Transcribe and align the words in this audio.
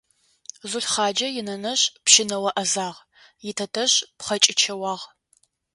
Зулхъаджэ 0.69 1.27
инэнэжъ 1.39 1.83
пщынэо 2.05 2.37
Ӏэзагъ, 2.55 2.99
итэтэжъ 3.49 3.95
пхъэкӀычэуагъ. 4.17 5.05